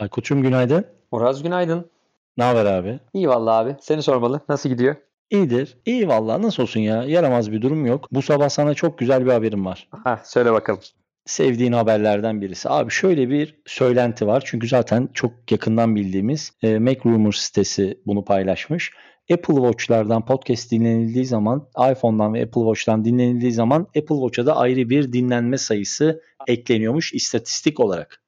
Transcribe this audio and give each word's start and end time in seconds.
Aykut'cum 0.00 0.42
günaydın. 0.42 0.86
Muraz 1.12 1.42
günaydın. 1.42 1.90
Ne 2.36 2.44
haber 2.44 2.64
abi? 2.66 3.00
İyi 3.12 3.28
vallahi 3.28 3.54
abi. 3.54 3.76
Seni 3.80 4.02
sormalı. 4.02 4.40
Nasıl 4.48 4.68
gidiyor? 4.68 4.96
İyidir. 5.30 5.78
İyi 5.86 6.08
vallahi 6.08 6.42
nasıl 6.42 6.62
olsun 6.62 6.80
ya. 6.80 7.04
Yaramaz 7.04 7.52
bir 7.52 7.62
durum 7.62 7.86
yok. 7.86 8.08
Bu 8.12 8.22
sabah 8.22 8.48
sana 8.48 8.74
çok 8.74 8.98
güzel 8.98 9.26
bir 9.26 9.30
haberim 9.30 9.66
var. 9.66 9.88
Ha 10.04 10.20
söyle 10.24 10.52
bakalım. 10.52 10.80
Sevdiğin 11.26 11.72
haberlerden 11.72 12.40
birisi. 12.40 12.68
Abi 12.70 12.90
şöyle 12.90 13.30
bir 13.30 13.60
söylenti 13.66 14.26
var. 14.26 14.42
Çünkü 14.46 14.68
zaten 14.68 15.08
çok 15.14 15.52
yakından 15.52 15.96
bildiğimiz 15.96 16.52
e, 16.62 16.78
Mac 16.78 17.00
Rumors 17.04 17.38
sitesi 17.38 18.00
bunu 18.06 18.24
paylaşmış. 18.24 18.92
Apple 19.32 19.54
Watch'lardan 19.54 20.24
podcast 20.24 20.70
dinlenildiği 20.70 21.24
zaman, 21.24 21.68
iPhone'dan 21.92 22.34
ve 22.34 22.42
Apple 22.42 22.60
Watch'tan 22.60 23.04
dinlenildiği 23.04 23.52
zaman 23.52 23.80
Apple 23.80 24.16
Watch'a 24.16 24.46
da 24.46 24.56
ayrı 24.56 24.90
bir 24.90 25.12
dinlenme 25.12 25.58
sayısı 25.58 26.22
ekleniyormuş 26.46 27.14
istatistik 27.14 27.80
olarak. 27.80 28.20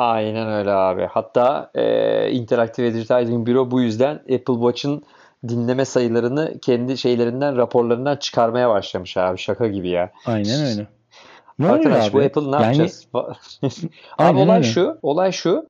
Aynen 0.00 0.48
öyle 0.48 0.70
abi. 0.70 1.06
Hatta 1.10 1.70
e, 1.74 2.30
Interactive 2.30 2.88
Advertising 2.88 3.48
Bureau 3.48 3.70
bu 3.70 3.80
yüzden 3.80 4.14
Apple 4.14 4.54
Watch'ın 4.54 5.02
dinleme 5.48 5.84
sayılarını 5.84 6.60
kendi 6.62 6.98
şeylerinden, 6.98 7.56
raporlarından 7.56 8.16
çıkarmaya 8.16 8.70
başlamış 8.70 9.16
abi. 9.16 9.38
Şaka 9.38 9.66
gibi 9.66 9.88
ya. 9.88 10.10
Aynen 10.26 10.64
öyle. 10.64 10.86
Ne 11.60 11.68
Arkadaş 11.68 12.08
abi? 12.08 12.12
bu 12.12 12.18
Apple 12.18 12.50
ne 12.50 12.56
yani... 12.56 12.64
yapacağız? 12.64 13.08
abi 14.18 14.38
olay 14.38 14.58
öyle. 14.58 14.68
şu, 14.68 14.98
olay 15.02 15.32
şu. 15.32 15.66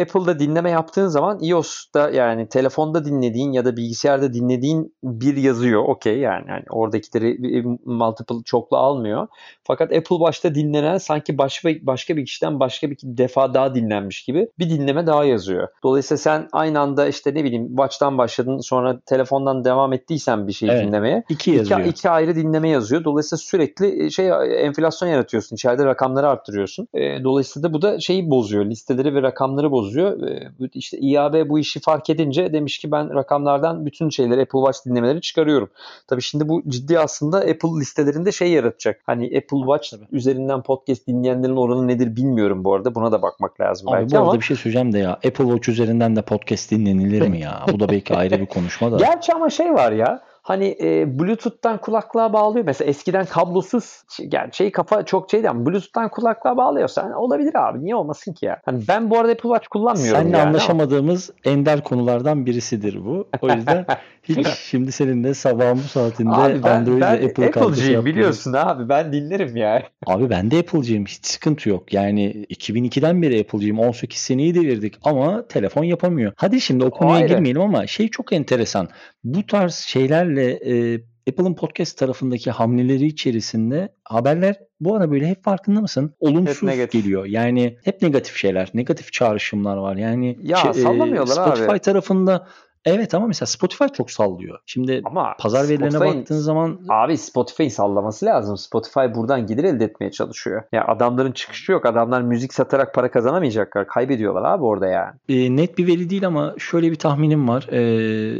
Apple'da 0.00 0.38
dinleme 0.38 0.70
yaptığın 0.70 1.06
zaman 1.06 1.38
iOS'ta 1.42 2.10
yani 2.10 2.48
telefonda 2.48 3.04
dinlediğin 3.04 3.52
ya 3.52 3.64
da 3.64 3.76
bilgisayarda 3.76 4.32
dinlediğin 4.32 4.94
bir 5.02 5.36
yazıyor. 5.36 5.82
Okey 5.82 6.18
yani, 6.18 6.44
yani 6.48 6.64
oradakileri 6.70 7.64
multiple 7.84 8.42
çoklu 8.44 8.76
almıyor. 8.76 9.26
Fakat 9.64 9.92
Apple 9.92 10.20
başta 10.20 10.54
dinlenen 10.54 10.98
sanki 10.98 11.38
başka 11.38 11.68
başka 11.82 12.16
bir 12.16 12.26
kişiden 12.26 12.60
başka 12.60 12.90
bir 12.90 12.96
defa 13.02 13.54
daha 13.54 13.74
dinlenmiş 13.74 14.24
gibi 14.24 14.48
bir 14.58 14.70
dinleme 14.70 15.06
daha 15.06 15.24
yazıyor. 15.24 15.68
Dolayısıyla 15.82 16.18
sen 16.18 16.48
aynı 16.52 16.80
anda 16.80 17.08
işte 17.08 17.34
ne 17.34 17.44
bileyim 17.44 17.68
Watch'tan 17.68 18.18
başladın 18.18 18.58
sonra 18.58 19.00
telefondan 19.06 19.64
devam 19.64 19.92
ettiysen 19.92 20.46
bir 20.46 20.52
şey 20.52 20.68
evet, 20.68 20.86
dinlemeye. 20.86 21.24
iki 21.28 21.50
yazıyor. 21.50 21.80
İki, 21.80 21.90
iki 21.90 22.10
ayrı 22.10 22.36
dinleme 22.36 22.68
yazıyor. 22.68 23.04
Dolayısıyla 23.04 23.38
sürekli 23.38 24.12
şey 24.12 24.30
enflasyon 24.66 25.08
yaratıyor 25.08 25.27
yaratıyorsun. 25.28 25.56
İçeride 25.56 25.84
rakamları 25.84 26.28
arttırıyorsun. 26.28 26.88
E, 26.94 27.24
dolayısıyla 27.24 27.68
da 27.68 27.72
bu 27.72 27.82
da 27.82 28.00
şeyi 28.00 28.30
bozuyor. 28.30 28.64
Listeleri 28.64 29.14
ve 29.14 29.22
rakamları 29.22 29.70
bozuyor. 29.70 30.22
E, 30.28 30.50
işte 30.74 30.98
IAB 30.98 31.48
bu 31.48 31.58
işi 31.58 31.80
fark 31.80 32.10
edince 32.10 32.52
demiş 32.52 32.78
ki 32.78 32.90
ben 32.90 33.14
rakamlardan 33.14 33.86
bütün 33.86 34.08
şeyleri 34.08 34.42
Apple 34.42 34.58
Watch 34.58 34.86
dinlemeleri 34.86 35.20
çıkarıyorum. 35.20 35.70
Tabii 36.06 36.22
şimdi 36.22 36.48
bu 36.48 36.62
ciddi 36.68 36.98
aslında 36.98 37.38
Apple 37.38 37.80
listelerinde 37.80 38.32
şey 38.32 38.52
yaratacak. 38.52 39.00
Hani 39.06 39.24
Apple 39.24 39.58
Watch 39.58 39.90
Tabii. 39.90 40.16
üzerinden 40.16 40.62
podcast 40.62 41.06
dinleyenlerin 41.06 41.56
oranı 41.56 41.88
nedir 41.88 42.16
bilmiyorum 42.16 42.64
bu 42.64 42.74
arada. 42.74 42.94
Buna 42.94 43.12
da 43.12 43.22
bakmak 43.22 43.60
lazım 43.60 43.88
Abi 43.88 43.96
belki 43.96 44.14
bu 44.14 44.18
ama. 44.18 44.26
arada 44.26 44.40
bir 44.40 44.44
şey 44.44 44.56
söyleyeceğim 44.56 44.92
de 44.92 44.98
ya. 44.98 45.12
Apple 45.12 45.44
Watch 45.44 45.68
üzerinden 45.68 46.16
de 46.16 46.22
podcast 46.22 46.70
dinlenilir 46.70 47.28
mi 47.28 47.40
ya? 47.40 47.66
Bu 47.72 47.80
da 47.80 47.88
belki 47.88 48.14
ayrı 48.14 48.40
bir 48.40 48.46
konuşma 48.46 48.92
da. 48.92 48.96
Gerçi 48.98 49.32
ama 49.32 49.50
şey 49.50 49.74
var 49.74 49.92
ya 49.92 50.27
hani 50.48 50.76
e, 50.80 51.18
Bluetooth'tan 51.18 51.78
kulaklığa 51.78 52.32
bağlıyor. 52.32 52.64
Mesela 52.64 52.90
eskiden 52.90 53.26
kablosuz 53.26 54.02
yani 54.32 54.48
şey 54.52 54.72
kafa 54.72 55.04
çok 55.04 55.30
şeydi 55.30 55.50
ama 55.50 55.66
Bluetooth'tan 55.66 56.08
kulaklığa 56.08 56.56
bağlıyorsan 56.56 57.12
olabilir 57.12 57.54
abi. 57.54 57.84
Niye 57.84 57.94
olmasın 57.94 58.32
ki 58.32 58.46
ya? 58.46 58.60
Hani 58.64 58.82
ben 58.88 59.10
bu 59.10 59.18
arada 59.18 59.32
Apple 59.32 59.48
Watch 59.48 59.68
kullanmıyorum 59.68 60.20
Seninle 60.20 60.38
yani 60.38 60.48
anlaşamadığımız 60.48 61.30
ama. 61.30 61.54
ender 61.54 61.84
konulardan 61.84 62.46
birisidir 62.46 63.04
bu. 63.04 63.28
O 63.40 63.48
yüzden 63.48 63.86
hiç 64.22 64.48
şimdi 64.48 64.92
seninle 64.92 65.34
sabahın 65.34 65.78
bu 65.78 65.88
saatinde 65.88 66.30
abi 66.30 66.62
ben, 66.64 66.70
Android 66.70 67.00
ben 67.00 67.20
ve 67.20 67.26
Apple 67.26 67.46
Apple'cıyım 67.46 68.04
biliyorsun 68.04 68.52
abi. 68.52 68.88
Ben 68.88 69.12
dinlerim 69.12 69.56
ya. 69.56 69.82
Abi 70.06 70.30
ben 70.30 70.50
de 70.50 70.58
Apple'cıyım. 70.58 71.06
Hiç 71.06 71.26
sıkıntı 71.26 71.68
yok. 71.68 71.92
Yani 71.92 72.46
2002'den 72.50 73.22
beri 73.22 73.40
Apple'cıyım. 73.40 73.78
18 73.78 74.18
seneyi 74.18 74.54
devirdik 74.54 74.94
ama 75.04 75.46
telefon 75.48 75.84
yapamıyor. 75.84 76.32
Hadi 76.36 76.60
şimdi 76.60 76.84
o 76.84 76.90
konuya 76.90 77.26
girmeyelim 77.26 77.62
ama 77.62 77.86
şey 77.86 78.08
çok 78.08 78.32
enteresan. 78.32 78.88
Bu 79.24 79.46
tarz 79.46 79.74
şeylerle 79.74 80.37
e, 80.42 81.00
Apple'ın 81.28 81.54
podcast 81.54 81.98
tarafındaki 81.98 82.50
hamleleri 82.50 83.06
içerisinde 83.06 83.88
haberler 84.04 84.56
bu 84.80 84.96
ara 84.96 85.10
böyle 85.10 85.26
hep 85.26 85.44
farkında 85.44 85.80
mısın? 85.80 86.14
Olumsuz 86.20 86.68
hep 86.68 86.92
geliyor. 86.92 87.26
Yani 87.26 87.78
hep 87.84 88.02
negatif 88.02 88.36
şeyler, 88.36 88.70
negatif 88.74 89.12
çağrışımlar 89.12 89.76
var. 89.76 89.96
Yani 89.96 90.38
ya 90.42 90.56
şey, 90.56 90.72
sallamıyorlar 90.72 91.46
Spotify 91.46 91.70
abi. 91.70 91.78
tarafında 91.78 92.48
Evet 92.84 93.14
ama 93.14 93.26
mesela 93.26 93.46
Spotify 93.46 93.84
çok 93.84 94.10
sallıyor. 94.10 94.58
Şimdi 94.66 95.02
ama 95.04 95.34
pazar 95.38 95.68
verilerine 95.68 96.00
baktığın 96.00 96.38
zaman 96.38 96.80
abi 96.88 97.18
Spotify'ın 97.18 97.68
sallaması 97.68 98.26
lazım. 98.26 98.56
Spotify 98.56 99.00
buradan 99.14 99.46
gelir 99.46 99.64
elde 99.64 99.84
etmeye 99.84 100.10
çalışıyor. 100.10 100.62
Ya 100.72 100.86
adamların 100.86 101.32
çıkışı 101.32 101.72
yok. 101.72 101.86
Adamlar 101.86 102.22
müzik 102.22 102.54
satarak 102.54 102.94
para 102.94 103.10
kazanamayacaklar. 103.10 103.86
Kaybediyorlar 103.86 104.42
abi 104.42 104.64
orada 104.64 104.86
yani. 104.86 105.14
E, 105.28 105.56
net 105.56 105.78
bir 105.78 105.86
veri 105.86 106.10
değil 106.10 106.26
ama 106.26 106.54
şöyle 106.58 106.90
bir 106.90 106.96
tahminim 106.96 107.48
var. 107.48 107.66
E, 107.70 107.80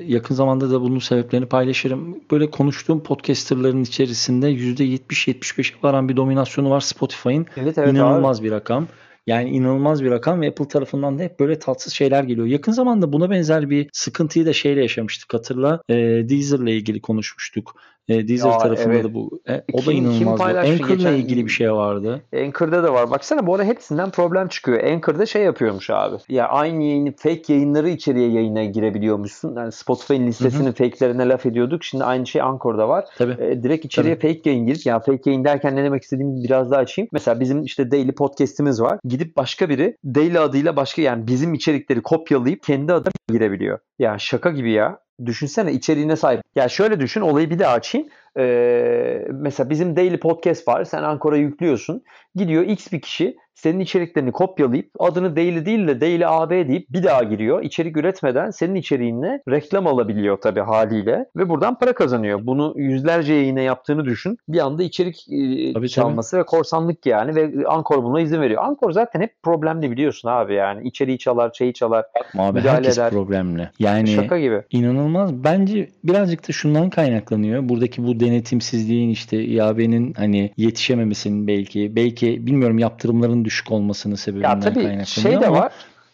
yakın 0.06 0.34
zamanda 0.34 0.70
da 0.70 0.81
bunun 0.81 0.99
sebeplerini 0.99 1.47
paylaşırım. 1.47 2.16
Böyle 2.31 2.50
konuştuğum 2.50 3.03
podcasterların 3.03 3.82
içerisinde 3.82 4.50
%70-75'e 4.50 5.76
varan 5.82 6.09
bir 6.09 6.16
dominasyonu 6.16 6.70
var 6.70 6.81
Spotify'ın. 6.81 7.47
Evet, 7.56 7.78
evet, 7.78 7.93
İnanılmaz 7.93 8.41
abi. 8.41 8.47
bir 8.47 8.53
rakam. 8.53 8.87
Yani 9.28 9.50
inanılmaz 9.50 10.05
bir 10.05 10.11
rakam 10.11 10.41
ve 10.41 10.49
Apple 10.49 10.69
tarafından 10.69 11.19
da 11.19 11.22
hep 11.22 11.41
böyle 11.41 11.59
tatsız 11.59 11.93
şeyler 11.93 12.25
geliyor. 12.25 12.47
Yakın 12.47 12.72
zamanda 12.72 13.12
buna 13.12 13.31
benzer 13.31 13.71
bir 13.71 13.91
sıkıntıyı 13.93 14.47
da 14.47 14.53
şeyle 14.53 14.81
yaşamıştık 14.81 15.34
hatırla. 15.34 15.81
E, 15.89 15.94
Deezer'la 16.28 16.71
ilgili 16.71 17.00
konuşmuştuk. 17.00 17.75
E, 18.09 18.29
Deezer 18.29 18.51
ya, 18.51 18.59
tarafında 18.59 18.95
evet. 18.95 19.05
da 19.05 19.15
bu. 19.15 19.41
E, 19.49 19.65
o 19.73 19.87
da 19.87 19.93
inanılmaz. 19.93 20.41
Anchor'la 20.41 21.11
ilgili 21.11 21.45
bir 21.45 21.51
şey 21.51 21.73
vardı. 21.73 22.23
Anchor'da 22.37 22.83
da 22.83 22.95
var. 22.95 23.11
Baksana 23.11 23.47
bu 23.47 23.55
arada 23.55 23.67
hepsinden 23.67 24.11
problem 24.11 24.49
çıkıyor. 24.49 24.85
Anchor'da 24.85 25.27
şey 25.27 25.43
yapıyormuş 25.43 25.91
abi. 25.91 26.17
Ya 26.29 26.49
aynı 26.49 26.83
yayını 26.83 27.13
fake 27.17 27.53
yayınları 27.53 27.89
içeriye 27.89 28.31
yayına 28.31 28.65
girebiliyormuşsun. 28.65 29.57
Yani 29.57 29.73
Spotify'ın 29.73 30.27
listesinin 30.27 30.73
fake'lerine 30.73 31.29
laf 31.29 31.47
ediyorduk. 31.47 31.85
Şimdi 31.85 32.05
aynı 32.05 32.27
şey 32.27 32.43
Anchor'da 32.43 32.89
var. 32.89 33.05
Tabii. 33.19 33.45
E, 33.45 33.63
direkt 33.63 33.85
içeriye 33.85 34.19
Tabii. 34.19 34.35
fake 34.35 34.51
yayın 34.51 34.67
girip 34.67 34.87
ya 34.87 35.01
fake 35.01 35.31
yayın 35.31 35.45
derken 35.45 35.77
ne 35.77 35.85
demek 35.85 36.03
istediğimi 36.03 36.45
biraz 36.45 36.71
daha 36.71 36.81
açayım. 36.81 37.09
Mesela 37.13 37.41
bizim 37.41 37.63
işte 37.63 37.91
daily 37.91 38.13
podcast'imiz 38.13 38.81
var. 38.83 38.99
Gidip 39.05 39.37
başka 39.37 39.69
biri 39.69 39.97
daily 40.05 40.39
adıyla 40.39 40.77
başka 40.77 41.03
yani 41.03 41.27
bizim 41.27 41.55
içerikleri 41.55 42.03
kopyalayıp 42.03 42.63
kendi 42.63 42.93
adına 42.93 43.13
girebiliyor. 43.29 43.79
Ya 43.99 44.19
şaka 44.19 44.51
gibi 44.51 44.73
ya. 44.73 44.99
Düşünsene 45.27 45.73
içeriğine 45.73 46.17
sahip. 46.17 46.43
Ya 46.56 46.69
şöyle 46.69 47.01
düşün 47.01 47.21
olayı 47.21 47.51
bir 47.51 47.59
daha 47.59 47.73
açayım. 47.73 48.09
Ee, 48.39 49.27
mesela 49.33 49.71
bizim 49.71 49.97
Daily 49.97 50.16
Podcast 50.16 50.69
var. 50.69 50.84
Sen 50.84 51.03
Ankara 51.03 51.37
yüklüyorsun. 51.37 52.03
Gidiyor 52.34 52.62
X 52.62 52.93
bir 52.93 53.00
kişi 53.00 53.37
senin 53.55 53.81
içeriklerini 53.81 54.33
kopyalayıp 54.33 54.91
adını 54.99 55.37
Daily 55.37 55.66
değil 55.66 55.89
de 55.89 56.00
Daily 56.00 56.27
AB 56.27 56.69
deyip 56.69 56.91
bir 56.91 57.03
daha 57.03 57.22
giriyor. 57.22 57.62
İçerik 57.62 57.97
üretmeden 57.97 58.50
senin 58.50 58.75
içeriğinle 58.75 59.43
reklam 59.49 59.87
alabiliyor 59.87 60.37
tabii 60.37 60.61
haliyle 60.61 61.27
ve 61.37 61.49
buradan 61.49 61.78
para 61.78 61.93
kazanıyor. 61.93 62.41
Bunu 62.43 62.75
yüzlerce 62.77 63.34
yayına 63.34 63.61
yaptığını 63.61 64.05
düşün. 64.05 64.38
Bir 64.49 64.59
anda 64.59 64.83
içerik 64.83 65.27
e, 65.31 65.72
tabii, 65.72 65.88
çalması 65.88 66.31
tabii. 66.31 66.41
ve 66.41 66.44
korsanlık 66.44 67.06
yani 67.06 67.34
ve 67.34 67.69
Ankor 67.69 68.03
buna 68.03 68.21
izin 68.21 68.41
veriyor. 68.41 68.62
Ankor 68.65 68.93
zaten 68.93 69.21
hep 69.21 69.43
problemli 69.43 69.91
biliyorsun 69.91 70.28
abi 70.28 70.55
yani. 70.55 70.88
içeriği 70.88 71.19
çalar, 71.19 71.50
şeyi 71.59 71.75
çalar, 71.75 72.05
abi, 72.38 72.59
müdahale 72.59 72.77
herkes 72.77 72.99
eder. 72.99 73.11
problemli. 73.11 73.71
Yani 73.78 74.09
Şaka 74.09 74.38
gibi. 74.38 74.62
inanılmaz. 74.71 75.44
Bence 75.44 75.88
birazcık 76.05 76.49
da 76.49 76.53
şundan 76.53 76.91
kaynaklanıyor. 76.91 77.69
Buradaki 77.69 78.06
bu 78.06 78.18
denetimsizliğin 78.21 79.11
işte 79.11 79.45
IAB'nin 79.45 80.15
hani 80.15 80.53
yetişememesinin 80.56 81.47
belki 81.47 81.97
belki 81.97 82.47
bilmiyorum 82.47 82.79
yaptırımların 82.79 83.45
düşük 83.45 83.73
olmasının 83.73 84.15
sebebinden 84.15 84.49
ya 84.49 84.61
tabii 84.61 84.75
kaynaklanıyor 84.75 85.06
şey 85.06 85.41
de 85.41 85.47
ama 85.47 85.59
var. 85.59 85.73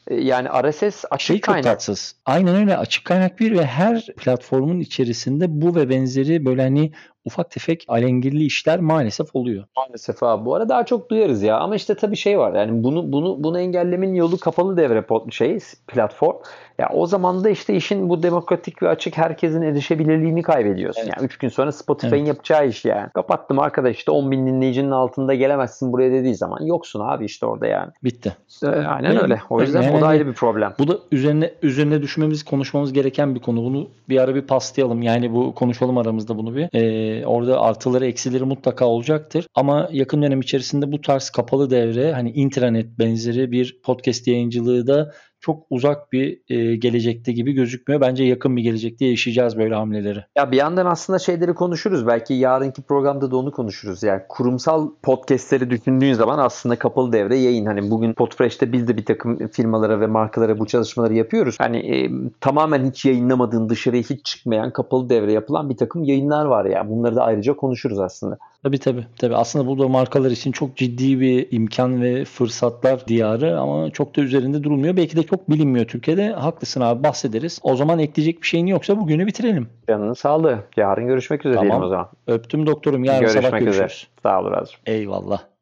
E, 0.09 0.15
yani 0.15 0.49
RSS 0.49 1.05
açık 1.11 1.27
şey 1.27 1.41
kaynak. 1.41 1.65
Çok 1.65 1.73
tatsız. 1.73 2.15
Aynen 2.27 2.55
öyle 2.55 2.77
açık 2.77 3.05
kaynak 3.05 3.41
bir 3.41 3.59
ve 3.59 3.67
her 3.67 4.07
platformun 4.17 4.81
içerisinde 4.81 5.47
bu 5.49 5.75
ve 5.75 5.89
benzeri 5.89 6.45
böyle 6.45 6.63
hani 6.63 6.93
ufak 7.25 7.51
tefek 7.51 7.85
alengirli 7.89 8.45
işler 8.45 8.81
maalesef 8.81 9.37
oluyor. 9.37 9.65
Maalesef 9.77 10.23
abi. 10.23 10.45
Bu 10.45 10.55
arada 10.55 10.69
daha 10.69 10.87
çok 10.87 11.11
duyarız 11.11 11.43
ya. 11.43 11.59
Ama 11.59 11.77
işte 11.77 11.95
tabii 11.95 12.17
şey 12.17 12.39
var. 12.39 12.55
Yani 12.55 12.85
bunu 12.85 13.13
bunu 13.13 13.45
bunu 13.45 13.61
engellemenin 13.61 14.15
yolu 14.15 14.39
kapalı 14.39 14.77
devre 14.77 15.05
şey 15.31 15.59
platform. 15.87 16.37
Ya 16.79 16.91
o 16.95 17.07
zaman 17.07 17.45
da 17.45 17.51
işte 17.51 17.75
işin 17.75 18.09
bu 18.09 18.23
demokratik 18.23 18.83
ve 18.83 18.89
açık 18.89 19.19
herkesin 19.19 19.63
erişebilirliğini 19.63 20.43
kaybediyorsun. 20.43 21.03
Evet. 21.03 21.13
Yani 21.17 21.27
3 21.27 21.39
gün 21.39 21.49
sonra 21.49 21.73
Spotify'ın 21.73 22.19
evet. 22.19 22.29
yapacağı 22.29 22.69
iş 22.69 22.85
yani. 22.85 23.09
Kapattım 23.15 23.59
arkadaş 23.59 23.97
işte 23.97 24.11
10 24.11 24.31
bin 24.31 24.47
dinleyicinin 24.47 24.91
altında 24.91 25.35
gelemezsin 25.35 25.93
buraya 25.93 26.13
dediği 26.13 26.35
zaman 26.35 26.63
yoksun 26.63 27.01
abi 27.01 27.25
işte 27.25 27.47
orada 27.47 27.67
yani. 27.67 27.91
Bitti. 28.05 28.37
Ee, 28.63 28.67
aynen 28.67 29.13
yani, 29.13 29.21
öyle. 29.21 29.41
O 29.51 29.61
yüzden 29.61 29.83
yani, 29.83 29.97
o 29.97 30.01
da 30.01 30.07
ayrı 30.07 30.27
bir 30.27 30.33
problem. 30.33 30.75
Bu 30.79 30.89
da 30.89 30.99
üzerine 31.13 31.53
üzerine 31.63 32.03
düşmemiz, 32.03 32.45
konuşmamız 32.45 32.93
gereken 32.93 33.35
bir 33.35 33.41
konu. 33.41 33.65
Bunu 33.65 33.89
bir 34.09 34.19
ara 34.19 34.35
bir 34.35 34.43
paslayalım. 34.43 35.03
Yani 35.03 35.33
bu 35.33 35.55
konuşalım 35.55 35.99
aramızda 35.99 36.39
bunu 36.39 36.57
bir. 36.57 36.69
Ee, 36.73 37.14
orada 37.27 37.61
artıları 37.61 38.07
eksileri 38.07 38.45
mutlaka 38.45 38.87
olacaktır. 38.87 39.47
Ama 39.55 39.89
yakın 39.93 40.23
dönem 40.23 40.41
içerisinde 40.41 40.93
bu 40.93 41.01
tarz 41.01 41.31
kapalı 41.31 41.71
devre 41.71 42.13
hani 42.13 42.31
intranet 42.31 42.99
benzeri 42.99 43.53
bir 43.53 43.81
podcast 43.85 44.27
yayıncılığı 44.27 44.87
da 44.87 45.13
çok 45.45 45.63
uzak 45.71 46.13
bir 46.13 46.41
e, 46.49 46.77
gelecekte 46.77 47.33
gibi 47.33 47.53
gözükmüyor. 47.53 48.01
Bence 48.01 48.25
yakın 48.25 48.57
bir 48.57 48.63
gelecekte 48.63 49.05
yaşayacağız 49.05 49.59
böyle 49.59 49.75
hamleleri. 49.75 50.25
Ya 50.37 50.51
bir 50.51 50.57
yandan 50.57 50.87
aslında 50.87 51.19
şeyleri 51.19 51.55
konuşuruz. 51.55 52.07
Belki 52.07 52.35
yarınki 52.35 52.83
programda 52.83 53.31
da 53.31 53.37
onu 53.37 53.53
konuşuruz. 53.53 54.03
Yani 54.03 54.23
kurumsal 54.29 54.91
podcastleri 55.03 55.71
düşündüğün 55.71 56.13
zaman 56.13 56.39
aslında 56.39 56.77
kapalı 56.77 57.13
devre 57.13 57.37
yayın. 57.37 57.67
Hani 57.67 57.91
bugün 57.91 58.13
Podfresh'te 58.13 58.73
biz 58.73 58.89
de 58.89 58.97
bir 58.97 59.05
takım 59.05 59.49
firmalara 59.49 60.01
ve 60.01 60.07
markalara 60.07 60.59
bu 60.59 60.67
çalışmaları 60.67 61.15
yapıyoruz. 61.15 61.57
Hani 61.59 61.79
e, 61.79 62.11
tamamen 62.41 62.91
hiç 62.91 63.05
yayınlamadığın 63.05 63.69
dışarıya 63.69 64.03
hiç 64.03 64.25
çıkmayan 64.25 64.71
kapalı 64.71 65.09
devre 65.09 65.33
yapılan 65.33 65.71
bir 65.71 65.77
takım 65.77 66.05
yayınlar 66.05 66.45
var 66.45 66.65
ya. 66.65 66.73
Yani. 66.73 66.91
Bunları 66.91 67.17
da 67.17 67.25
ayrıca 67.25 67.57
konuşuruz 67.57 67.99
aslında. 67.99 68.39
Tabii 68.63 68.79
tabii. 68.79 69.07
tabii. 69.19 69.37
Aslında 69.37 69.67
bu 69.67 69.79
da 69.79 69.89
markalar 69.89 70.31
için 70.31 70.53
çok 70.53 70.77
ciddi 70.77 71.21
bir 71.21 71.47
imkan 71.51 72.03
ve 72.03 72.25
fırsatlar 72.25 73.09
diyarı 73.09 73.61
ama 73.61 73.91
çok 73.91 74.17
da 74.17 74.21
üzerinde 74.21 74.63
durulmuyor. 74.63 74.97
Belki 74.97 75.17
de 75.17 75.23
çok 75.35 75.51
bilinmiyor 75.51 75.87
Türkiye'de. 75.87 76.33
Haklısın 76.33 76.81
abi 76.81 77.03
bahsederiz. 77.03 77.61
O 77.63 77.77
zaman 77.77 77.99
ekleyecek 77.99 78.43
bir 78.43 78.47
şeyin 78.47 78.67
yoksa 78.67 79.01
bugünü 79.01 79.27
bitirelim. 79.27 79.69
Canının 79.89 80.13
sağlığı. 80.13 80.59
Yarın 80.77 81.07
görüşmek 81.07 81.47
üzere 81.47 81.55
tamam. 81.55 81.69
diyelim 81.69 81.87
o 81.87 81.89
zaman. 81.89 82.09
Öptüm 82.27 82.67
doktorum. 82.67 83.05
Yarın 83.05 83.21
görüşmek 83.21 83.45
sabah 83.45 83.59
görüşürüz. 83.59 83.93
Üzere. 83.93 84.11
Sağ 84.23 84.41
ol 84.41 84.51
Razım. 84.51 84.77
Eyvallah. 84.87 85.54